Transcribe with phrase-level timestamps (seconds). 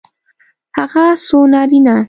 [0.77, 1.95] هغه څو نارینه